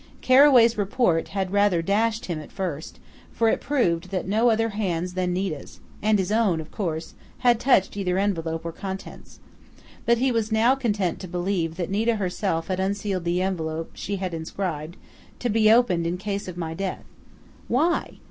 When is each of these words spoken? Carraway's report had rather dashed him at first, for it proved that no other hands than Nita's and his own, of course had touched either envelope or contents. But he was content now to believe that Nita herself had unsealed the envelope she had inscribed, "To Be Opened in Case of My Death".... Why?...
Carraway's 0.21 0.79
report 0.79 1.27
had 1.27 1.51
rather 1.51 1.83
dashed 1.83 2.25
him 2.25 2.39
at 2.41 2.51
first, 2.51 2.97
for 3.31 3.49
it 3.49 3.61
proved 3.61 4.09
that 4.09 4.27
no 4.27 4.49
other 4.49 4.69
hands 4.69 5.13
than 5.13 5.31
Nita's 5.31 5.79
and 6.01 6.17
his 6.17 6.31
own, 6.31 6.59
of 6.59 6.71
course 6.71 7.13
had 7.45 7.59
touched 7.59 7.95
either 7.95 8.17
envelope 8.17 8.65
or 8.65 8.71
contents. 8.71 9.37
But 10.07 10.17
he 10.17 10.31
was 10.31 10.49
content 10.49 11.17
now 11.19 11.21
to 11.21 11.27
believe 11.27 11.75
that 11.77 11.91
Nita 11.91 12.15
herself 12.15 12.67
had 12.67 12.79
unsealed 12.79 13.25
the 13.25 13.43
envelope 13.43 13.91
she 13.93 14.15
had 14.15 14.33
inscribed, 14.33 14.97
"To 15.37 15.49
Be 15.49 15.69
Opened 15.71 16.07
in 16.07 16.17
Case 16.17 16.47
of 16.47 16.57
My 16.57 16.73
Death".... 16.73 17.03
Why?... 17.67 18.17